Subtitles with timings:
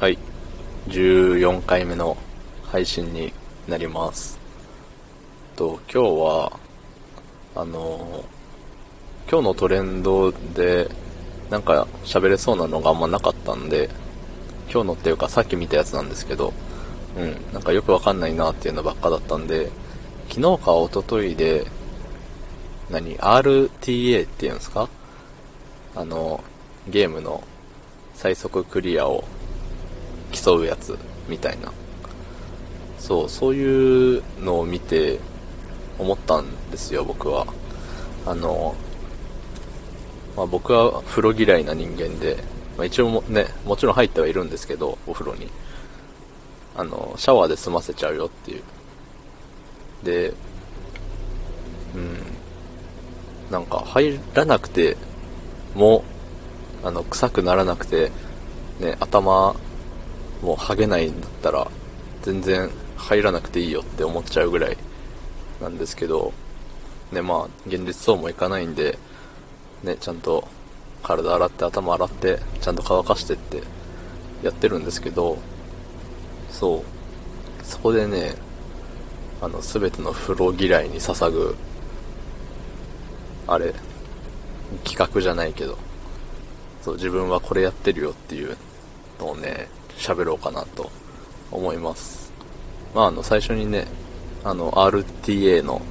[0.00, 0.16] はい。
[0.86, 2.16] 14回目の
[2.62, 3.32] 配信に
[3.66, 4.38] なります。
[5.56, 6.60] と、今日は、
[7.56, 8.24] あの、
[9.28, 10.88] 今日のトレンドで、
[11.50, 13.90] なんか喋れそうなのがあんまなかったんで、
[14.72, 16.52] 今日のっていうかさっき見たやつなんですけど、
[17.16, 19.68] うん、なんかよくわかんないなっていうのばっかだったんで、
[20.28, 21.66] 昨日か一昨日で、
[22.88, 24.88] 何 ?RTA っていうんですか？
[25.96, 26.44] あの、
[26.86, 27.42] ゲームの
[28.14, 29.24] 最速クリアを
[30.32, 31.72] 競うやつみたいな。
[32.98, 35.20] そう、そういうのを見て
[35.98, 37.46] 思ったんですよ、僕は。
[38.26, 38.74] あの、
[40.36, 42.36] まあ、僕は風呂嫌いな人間で、
[42.76, 45.48] まあ、一応もね、もちろん入ってはいるんですけど、お風呂に。
[46.76, 48.62] あの、シャワーで済ませちゃうよっていう。
[50.04, 50.32] で、
[51.94, 52.18] うん、
[53.50, 54.96] なんか入らなくて
[55.74, 56.04] も、
[56.84, 58.12] あの、臭くならなくて、
[58.78, 59.56] ね、頭
[60.42, 61.70] もう剥げないんだったら、
[62.22, 64.76] 全然入らなくていいよって思っちゃうぐらい
[65.60, 66.32] なんですけど、
[67.12, 68.98] ね、まあ、現実そうもいかないんで、
[69.82, 70.46] ね、ちゃんと
[71.02, 73.62] 体洗って頭洗って、ちゃんと乾かしてって
[74.42, 75.38] やってるんですけど、
[76.50, 76.84] そ
[77.62, 78.34] う、そこでね、
[79.40, 81.56] あの、すべての風呂嫌いに捧ぐ、
[83.46, 83.72] あれ、
[84.84, 85.78] 企画じゃないけど、
[86.82, 88.56] そう、自分はこれやってるよっていう
[89.18, 89.68] のをね、
[89.98, 90.90] 喋ろうかなと
[91.50, 92.32] 思います。
[92.94, 93.86] まあ、あの、最初にね、
[94.44, 95.82] あの、RTA の、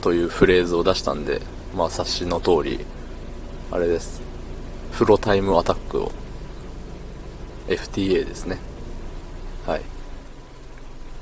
[0.00, 1.42] というフレーズを出したんで、
[1.74, 2.84] まあ、察しの通り、
[3.70, 4.22] あれです。
[4.92, 6.12] 風呂タイムアタックを、
[7.68, 8.58] FTA ですね。
[9.66, 9.82] はい。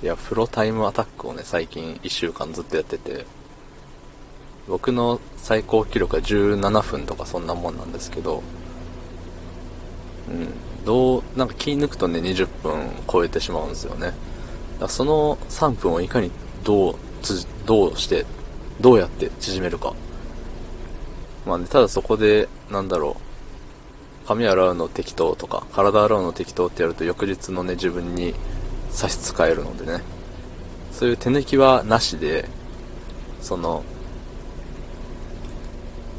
[0.03, 3.25] いや、風呂タイムアタックをね、最近1週間ずっとやってて、
[4.69, 8.43] 僕の最高記録は17分とかそんなもんなんですけど、
[10.29, 10.53] うん、
[10.85, 14.07] どう、なんか気抜くとね、20分超えてしまうんですよね。
[14.07, 14.15] だか
[14.81, 16.31] らその3分をいかに
[16.63, 18.27] どうつ、どうして、
[18.81, 19.95] どうやって縮めるか。
[21.47, 23.17] まあね、ただそこで、なんだろ
[24.25, 28.35] う、髪洗うの適当とか、体洗うの適当ってやると翌日のね、自分に
[28.91, 30.03] 差し支えるのでね。
[30.93, 32.49] そういう手抜きはなしで、
[33.43, 33.85] その、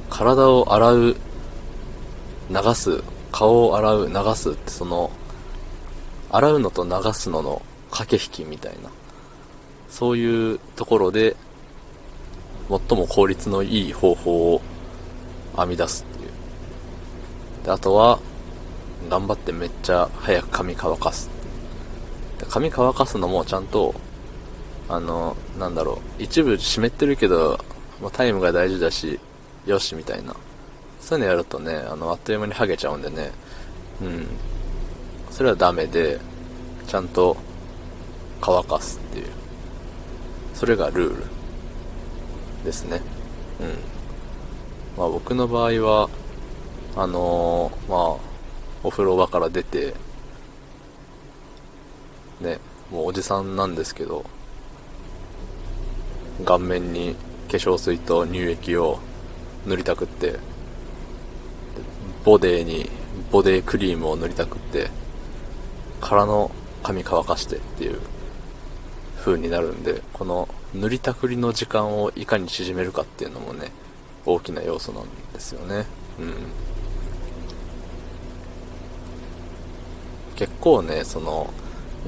[0.10, 1.16] 体を洗う、
[2.50, 3.04] 流す、
[3.36, 5.12] 顔を洗う、流すってその、
[6.32, 8.90] 洗うのと流すのの駆け引きみたいな、
[9.90, 11.36] そういうところで、
[12.70, 14.62] 最も効率のいい方法を
[15.58, 17.66] 編み出すっていう。
[17.66, 18.20] で、あとは、
[19.10, 21.30] 頑張ってめっちゃ早く髪乾かす。
[22.50, 23.94] 髪乾かすのもちゃんと、
[24.88, 27.60] あの、なんだろう、一部湿ってるけど、
[28.02, 29.20] まあ、タイムが大事だし、
[29.66, 30.34] よし、みたいな。
[31.06, 33.30] そういうのやるとね、あの、あっという間に剥げちゃうんでね、
[34.02, 34.26] うん。
[35.30, 36.20] それはダメで、
[36.88, 37.38] ちゃんと
[38.42, 39.28] 乾かすっていう。
[40.56, 41.24] それがルール
[42.64, 43.02] ですね。
[43.62, 43.68] うん。
[44.98, 46.10] まあ僕の場合は、
[46.96, 48.18] あのーまあ、
[48.84, 49.94] お風呂場から出て、
[52.42, 52.58] ね、
[52.90, 54.26] もうおじさんなんですけど、
[56.46, 57.16] 顔面に
[57.52, 58.98] 化粧水と乳液を
[59.68, 60.40] 塗りたくって、
[62.26, 62.90] ボデーに
[63.32, 64.90] ボデークリームを塗りたくって、
[66.02, 66.52] からの
[66.84, 68.00] 髪乾かしてっていう
[69.20, 73.72] 風になるんで、この塗りたくりの時間をいかに縮めるかっていうのもね、
[74.26, 75.86] 大きな要素なんですよね。
[76.20, 76.34] うん。
[80.36, 81.54] 結構ね、その、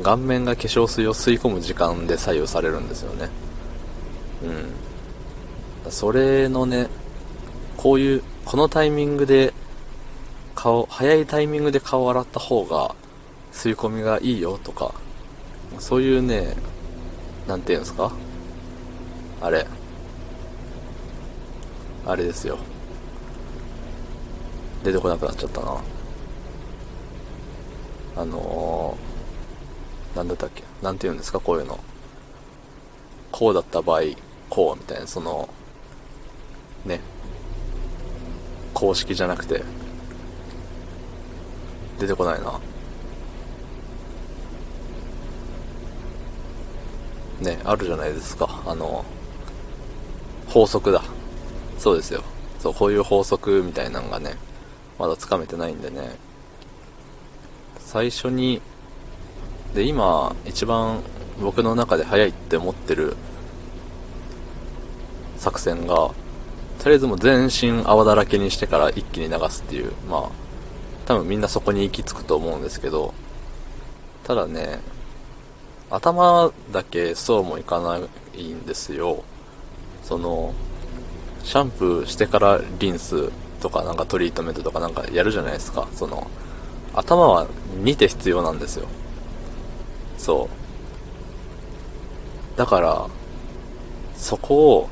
[0.04, 3.30] 顔面が化粧水を吸い込む時間で左右されるんですよね。
[5.86, 5.92] うん。
[5.92, 6.88] それのね、
[7.78, 9.54] こういう、このタイミングで、
[10.58, 12.96] 顔、早いタイミングで顔を洗った方が、
[13.54, 14.96] 吸い込みがいいよとか、
[15.78, 16.56] そういうね、
[17.48, 18.12] なんていうんですか？
[19.40, 19.68] あれ。
[22.08, 22.58] あれですよ。
[24.84, 25.78] 出てこなくなっちゃったな。
[28.16, 30.64] あのー、なんだったっけ？
[30.82, 31.40] なんて言うんですか？
[31.40, 31.80] こういうの。
[33.32, 34.02] こうだった場合、
[34.50, 35.50] こうみたいな、その、
[36.84, 37.00] ね。
[38.74, 39.64] 公式じゃなくて、
[42.00, 42.60] 出てこないな。
[47.42, 48.64] ね、あるじゃないですか。
[48.66, 49.06] あの、
[50.48, 51.04] 法則だ。
[51.78, 52.24] そうですよ。
[52.60, 54.36] そう、こういう法則みたいなのがね、
[54.98, 56.16] まだつかめてないんでね。
[57.80, 58.62] 最初に、
[59.74, 61.02] で、今、一番
[61.42, 63.16] 僕の中で早いって思ってる
[65.38, 66.12] 作戦が、
[66.80, 70.47] とりあえずもう全身泡だらけにしてから一気に流すっていう、まあ、
[71.08, 73.14] 多分みんなそこに行き着くと思うんですけど、
[74.26, 74.80] ただね、
[75.90, 77.98] 頭だけそうもいかな
[78.36, 79.24] いんですよ。
[80.04, 80.54] その、
[81.46, 83.32] シャンプーしてからリンス
[83.62, 85.88] とかなんかトリートメントとかなんかやるじゃないですか。
[85.94, 86.28] その、
[86.94, 87.48] 頭は
[87.82, 88.88] 2手必要なんですよ。
[90.18, 90.50] そ
[92.56, 92.58] う。
[92.58, 93.08] だから、
[94.18, 94.90] そこを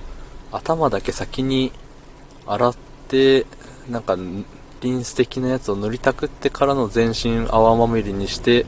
[0.53, 1.73] 頭だけ先に
[2.47, 2.75] 洗っ
[3.09, 3.45] て、
[3.89, 4.15] なんか
[4.85, 8.67] リンス的なやつを塗りたくってからの全身泡まみれにして、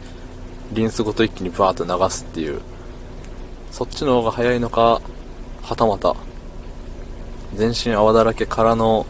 [0.74, 2.60] リンスごと一気にバーッと流すっていう。
[3.70, 5.00] そっちの方が早いのか、
[5.62, 6.16] はたまた、
[7.54, 9.06] 全身泡だらけからの、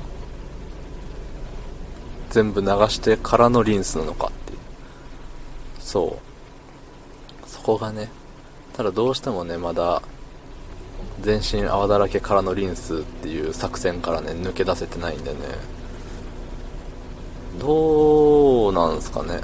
[2.30, 4.60] 全部流してからのリンスなのかっていう。
[5.80, 6.20] そ
[7.46, 7.50] う。
[7.50, 8.10] そこがね、
[8.74, 10.02] ただどうしてもね、まだ、
[11.22, 15.77] 全身泡だらけからのリンスっていう作戦からね、抜け出せてないんでね。
[17.60, 19.42] どうなんすかね。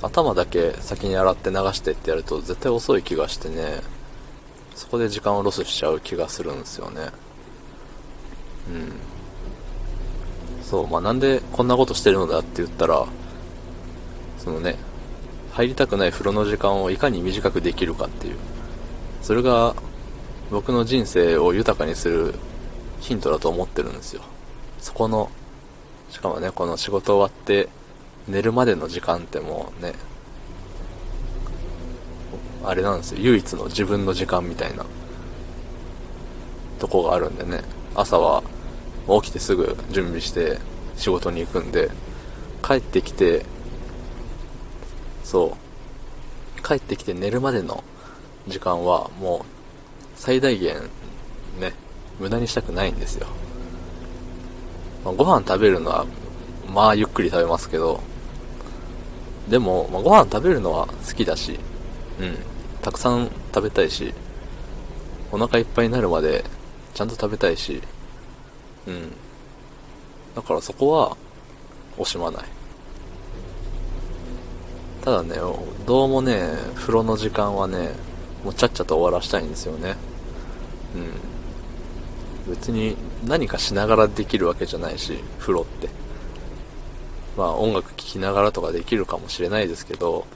[0.00, 3.82] 頭だけ先に洗って流してってやると絶対遅い気がしてね、
[4.74, 7.10] そこで時間をロスしちゃう気がするんですよね。
[8.70, 10.62] うん。
[10.62, 13.06] そう、まあなんでこんなことしてるのだって言ったら、
[14.38, 14.76] そのね、
[15.52, 18.36] 入りたくない風呂の時間をいかに短くできるかっていう。
[19.20, 19.74] それが
[20.50, 22.34] 僕の人生を豊かにする
[23.00, 24.22] ヒントだと思ってるんですよ。
[24.80, 25.30] そこの、
[26.10, 27.68] しかもね、この仕事終わって
[28.26, 29.94] 寝るまでの時間ってもうね、
[32.64, 34.84] あれなんですよ、唯一の自分の時間みたいな
[36.78, 37.62] とこがあるんでね、
[37.94, 38.42] 朝は
[39.22, 40.58] 起きてすぐ準備して
[40.96, 41.90] 仕事に行くんで、
[42.62, 43.44] 帰ってきて、
[45.24, 45.56] そ
[46.58, 47.82] う、帰ってきて寝るまでの
[48.46, 49.42] 時間はもう
[50.14, 50.74] 最大限
[51.58, 51.72] ね、
[52.18, 53.26] 無駄にしたくないんですよ。
[55.08, 56.06] まあ、ご飯食べるのは、
[56.70, 58.00] まあゆっくり食べますけど、
[59.48, 61.58] でも、まあ、ご飯食べるのは好きだし、
[62.20, 62.36] うん、
[62.82, 64.12] たくさん食べたいし、
[65.32, 66.44] お腹いっぱいになるまで
[66.92, 67.82] ちゃんと食べたいし、
[68.86, 69.12] うん。
[70.34, 71.16] だからそこは
[71.96, 72.44] 惜しまない。
[75.02, 75.36] ただね、
[75.86, 77.92] どうもね、風呂の時間はね、
[78.44, 79.96] もうちゃっちゃと終わらしたいんですよね。
[82.46, 82.52] うん。
[82.52, 82.94] 別に
[83.26, 85.88] 何かしながらできるわけじゃないし、風呂って。
[87.36, 90.26] まあ音楽聴きながらとかできるかもしれないですけど、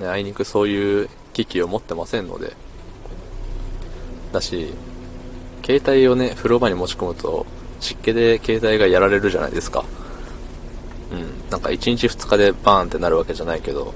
[0.00, 2.54] あいにくそういう機器を持ってませんので、
[4.32, 4.72] だし、
[5.64, 7.46] 携帯をね、風呂場に持ち込むと、
[7.80, 9.84] 湿気で携帯がやられるじゃないですか。
[11.12, 11.50] うん。
[11.50, 13.94] なんか1日2日でバーンってなるわけじゃないけど、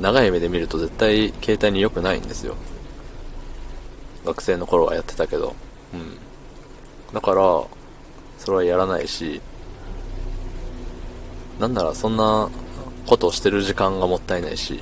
[0.00, 2.56] 長い目で見ると絶対携帯に良くないんですよ。
[4.24, 5.54] 学生の頃はやってたけど。
[5.94, 6.16] うん。
[7.12, 7.64] だから、
[8.38, 9.40] それはやらないし、
[11.58, 12.50] なんならそんな
[13.06, 14.80] ことをしてる時間がもったいないし、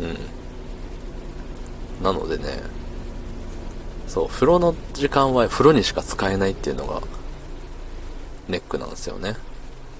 [0.00, 0.06] う
[2.00, 2.04] ん。
[2.04, 2.62] なのでね、
[4.06, 7.02] そう、風呂の時間は風呂にしか使えないっていうのが、
[8.48, 9.36] ネックなんですよね。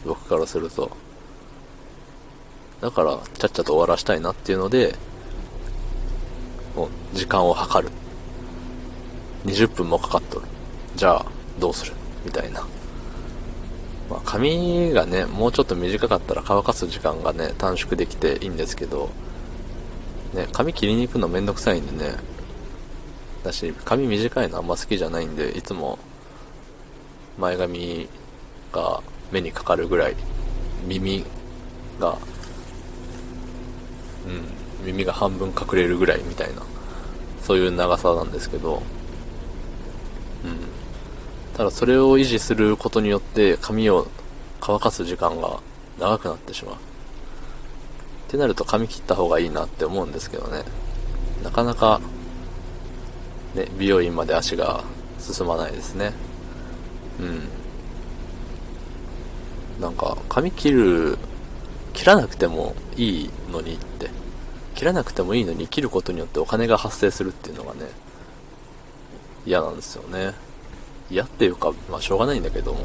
[0.05, 0.91] 僕からすると。
[2.81, 4.95] だから、ちゃっちゃと終わらしたいなっていうので、
[6.77, 7.91] もう、時間を計る。
[9.47, 10.47] 20分もかかっとる。
[10.97, 11.27] じゃあ、
[11.59, 11.93] どうする？
[12.25, 12.67] みたいな。
[14.11, 19.09] まあ、髪がね、もうちょっと短かったら乾かす時間がね、短縮できていいんですけど、
[20.35, 22.17] ね、髪切りに行くのめんどくさいんでね、
[23.43, 25.99] だし、髪短いのあんま好きじゃないんで、いつも、
[27.39, 28.09] 前髪
[28.73, 29.03] が
[29.33, 30.17] 目にかかるぐらい、
[30.87, 31.25] 耳
[31.99, 32.19] が、
[34.27, 36.63] うん、耳が半分隠れるぐらいみたいな、
[37.43, 38.83] そういう長さなんですけど、
[40.45, 40.74] うん。
[41.57, 44.09] ただそれを維持することによって髪を
[44.61, 45.61] 乾かす時間が
[45.99, 46.75] 長くなってしまう。
[46.75, 46.79] っ
[48.29, 50.65] てなると髪切った方がいいなって思うんですけどね。
[51.45, 52.01] なかなか、
[53.55, 54.83] ね、美容院まで足が
[55.21, 56.13] 進まないですね。
[57.21, 57.49] うん。
[59.81, 61.19] なんか、髪切る、
[61.93, 64.11] 切らなくてもいいのにって。
[64.75, 67.83] 切らなくてもいいのに切ることによってお金が発生するっていうのがね、
[69.47, 70.35] 嫌なんですよね。
[71.15, 72.81] 嫌っていうか、まあしょうがないんだけども、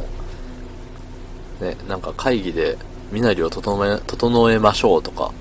[1.60, 2.78] ね、なんか会議で
[3.12, 5.32] 身なりを整え、整えましょうとか、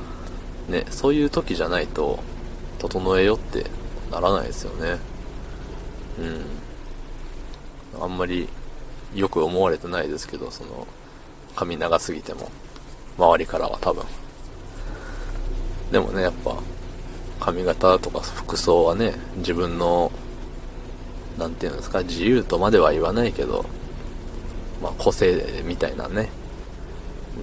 [0.69, 2.19] ね、そういう時じゃないと、
[2.79, 3.67] 整えよって
[4.11, 4.99] ならないですよね。
[6.19, 8.03] うん。
[8.03, 8.49] あんまり
[9.15, 10.87] よく思われてないですけど、その、
[11.57, 12.51] 髪長すぎても、
[13.19, 14.05] 周りからは多分。
[15.91, 16.57] でもね、やっぱ、
[17.41, 20.13] 髪型とか服装はね、自分の
[21.39, 23.65] なんていうんですか、自由とまでは言わないけど、
[24.83, 26.31] まあ、個性みたいなね、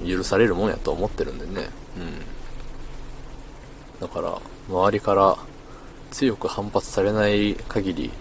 [0.06, 1.70] 許されるもんやと思ってるんでね。
[1.98, 2.22] うん。
[4.02, 5.38] だから、周りから
[6.12, 8.12] 強く反発されない限り、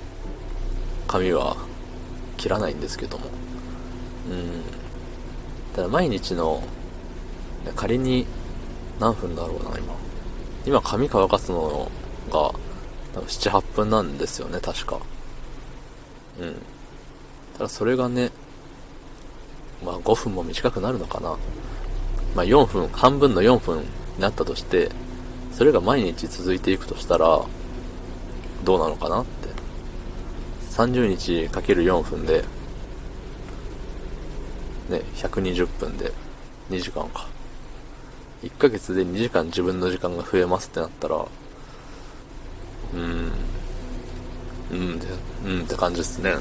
[1.09, 1.57] 髪は
[2.37, 3.27] 切らないんですけども。
[4.31, 4.63] うん。
[5.75, 6.63] ただ毎日の、
[7.75, 8.27] 仮に
[9.01, 9.95] 何分だろうな、今。
[10.67, 11.91] 今髪乾かすの
[12.31, 12.53] が、
[13.21, 15.01] 7、8分なんですよね、確か。
[16.41, 16.55] うん。
[17.57, 18.31] ただそれがね、
[19.85, 21.37] まあ5分も短くなるのかな。
[22.35, 23.87] まあ4分、半分の4分に
[24.19, 24.91] なったとして、
[25.53, 27.45] それが毎日続いていくとしたら、
[28.65, 29.45] どうなのかなって。
[30.71, 32.45] 30日かける4分で、
[34.89, 36.13] ね、120分で
[36.71, 37.29] 2時間か。
[38.43, 41.25] 1ヶ月で2時間自分の時間が増えますってなったら、
[42.93, 43.33] うん、
[44.71, 45.01] うん、
[45.47, 46.37] うんって感じですね。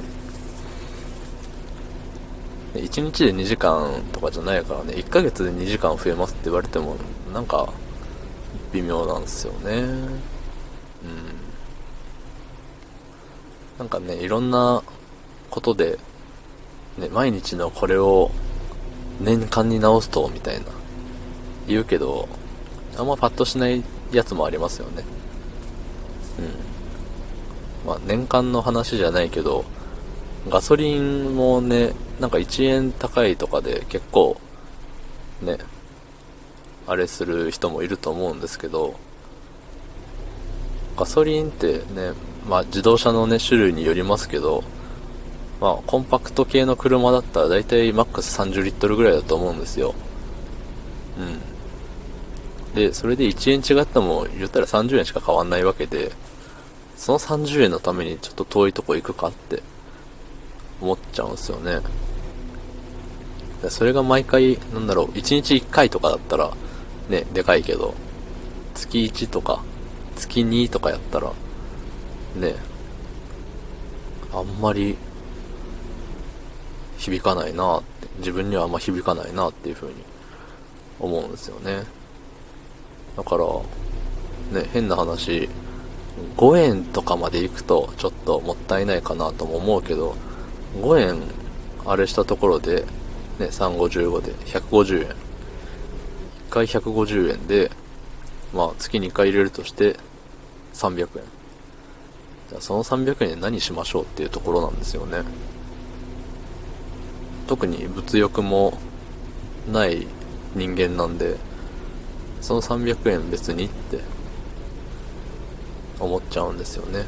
[2.73, 6.95] 1日で2時間とかじゃないからね、1ヶ月で2時間増えますって言われても、
[7.31, 7.71] なんか、
[8.71, 9.81] 微妙なんですよね。
[9.81, 10.09] うん。
[13.77, 14.81] なんかね、いろんな
[15.51, 15.99] ことで、
[16.97, 18.31] ね、毎日のこれを
[19.19, 20.65] 年間に直すと、みたいな、
[21.67, 22.27] 言うけど、
[22.97, 25.03] あんまパッとしないやつもありますよね。
[26.39, 26.72] うん。
[27.85, 29.65] まあ、年間の話じゃないけど、
[30.49, 34.39] ガソリンもね、なんか1円高いとかで結構、
[35.41, 35.57] ね、
[36.87, 38.95] あれする人もいると思うんですけど、
[40.97, 42.13] ガソリンってね、
[42.47, 44.63] まあ自動車のね、種類によりますけど、
[45.59, 49.95] まあコンパクト系の車だったら大体マックス30リットルぐらいだと思うんですよ。
[51.17, 52.75] うん。
[52.75, 56.11] で、それで1円違っても言ったら30円しか変わんないわけで、
[57.03, 59.61] その30円のためにちょっと遠いとこ行くかって
[60.79, 61.81] 思っちゃうんすよね。
[63.67, 66.53] それが毎回、なんだろう、1日1回とかだったら、
[67.09, 67.93] ね、でかいけど、
[68.73, 69.61] 月1とか、
[70.15, 71.33] 月2とかやったら、
[72.37, 72.55] ね、
[74.33, 74.95] あんまり、
[76.99, 79.95] 響かないなって、自分にはあんま響かないなっていう風に
[81.01, 81.83] 思うんですよね。
[83.17, 83.45] だから、
[84.57, 85.49] ね、変な話、
[86.37, 90.15] 5円とかまで行くとちょっともったいないかなとも思うけど、
[90.79, 91.21] 5円
[91.85, 92.85] あれしたところで、
[93.39, 95.09] ね、355で150円。
[95.09, 95.15] 1
[96.49, 97.71] 回150円で、
[98.53, 99.97] まあ月2回入れるとして
[100.73, 101.07] 300円。
[102.49, 105.23] じゃあその300円で何しましょうっていうところなんですよね。
[107.47, 108.77] 特に物欲も
[109.71, 110.07] ない
[110.55, 111.37] 人間なんで、
[112.41, 113.99] その300円別にって
[116.03, 117.05] 思っちゃうんですよね。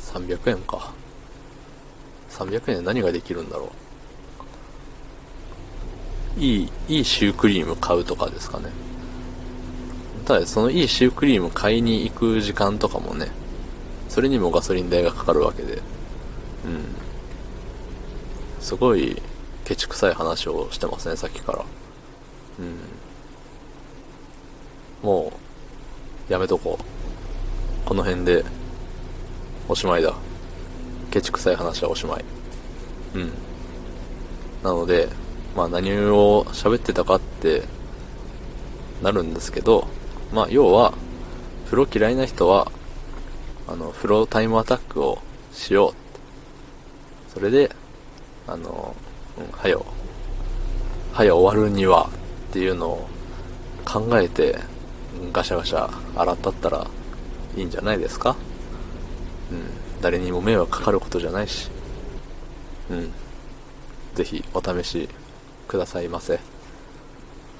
[0.00, 0.92] 300円か。
[2.30, 3.72] 300円で何ができるんだろ
[6.36, 6.40] う。
[6.40, 8.70] いい、いいシュークリーム買うとかですかね。
[10.24, 13.28] ただ、そのいいシュークリーム買いに行く時間とかもね、
[14.08, 15.82] それにもガソリン代がかかるわけで、うん。
[18.60, 19.20] すごい、
[19.64, 21.64] ケチくさい話をしてますね、さっきから。
[22.60, 22.76] うん。
[25.02, 25.47] もう、
[26.28, 27.88] やめとこう。
[27.88, 28.44] この辺で、
[29.68, 30.14] おしまいだ。
[31.10, 32.24] ケチくさい話はおしまい。
[33.14, 33.32] うん。
[34.62, 35.08] なので、
[35.56, 37.62] まあ何を喋ってたかって
[39.02, 39.88] なるんですけど、
[40.32, 40.92] まあ要は、
[41.64, 42.70] 風呂嫌いな人は、
[43.66, 45.18] あの、風呂タイムアタックを
[45.52, 45.98] しようって。
[47.34, 47.74] それで、
[48.46, 48.94] あの、
[49.38, 49.86] うん、はよ、
[51.12, 52.10] はよ終わるには
[52.50, 53.08] っていうのを
[53.84, 54.58] 考えて、
[55.32, 56.86] ガシャガシャ洗ったったら
[57.56, 58.36] いいんじゃないですか？
[59.50, 59.62] うん。
[60.00, 61.70] 誰にも迷惑かかることじゃないし、
[62.90, 63.12] うん。
[64.14, 65.08] ぜひお試し
[65.66, 66.38] くださいませ。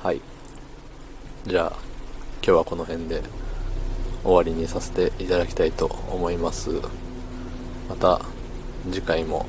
[0.02, 0.20] はい。
[1.46, 1.72] じゃあ、
[2.42, 3.22] 今日はこの辺で
[4.22, 6.70] 終わりにさせていただきたいと思います。
[7.88, 8.20] また
[8.90, 9.46] 次回も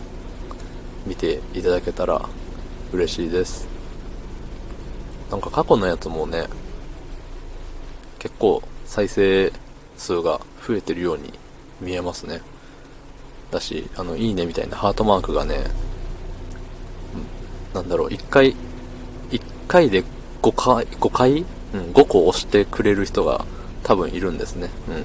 [1.06, 2.28] 見ていただけたら
[2.92, 3.68] 嬉しいです。
[5.30, 6.48] なんか過去のやつもね、
[8.20, 9.52] 結構再生
[9.98, 11.34] 数が増えてるように
[11.82, 12.42] 見えますね。
[13.52, 15.64] だし、あの、いいねみたいなハートマークがね、
[17.74, 18.56] なんだろう、1回、
[19.32, 20.04] 1回で
[20.42, 21.46] 5回、5回？
[21.72, 23.46] うん、5個押してくれる人が
[23.84, 24.72] 多分いるんですね。
[24.88, 24.96] うん。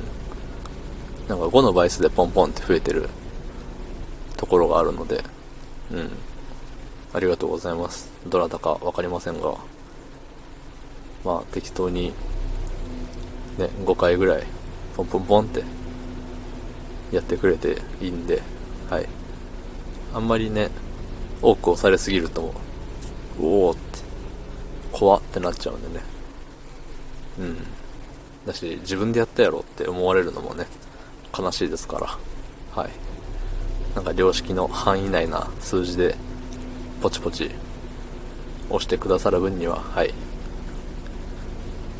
[1.28, 3.09] なんか5の倍数でポンポンって増えてる
[4.38, 5.23] ところがあるので、
[5.92, 6.11] うん。
[7.12, 8.11] ありがとうございます。
[8.26, 9.54] どなたかわかりませんが、
[11.23, 12.14] まあ適当に、
[13.59, 14.45] ね、5回ぐらい、
[14.97, 15.63] ポンポンポンって
[17.13, 18.43] やってくれていいんで、
[18.91, 19.09] はい。
[20.15, 20.71] あんまりね、
[21.43, 22.55] 多く押されすぎると、
[23.41, 23.81] おおって
[24.95, 26.05] 怖ってなっちゃうんでね。
[27.41, 27.57] うん。
[28.47, 30.67] だし自分でやったやろって思われるのもね
[31.37, 32.81] 悲しいですから。
[32.81, 32.91] はい。
[33.97, 36.15] なんか良識の範囲内な数字で
[37.03, 37.51] ポチポチ
[38.69, 40.15] 押してくださる分にははい。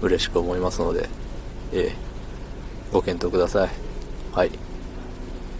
[0.03, 1.09] 嬉しく思いますので
[1.73, 1.97] ええ。
[2.93, 3.71] ご検討ください。
[4.33, 4.51] はい。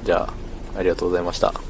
[0.05, 1.64] じゃあありがとうございました。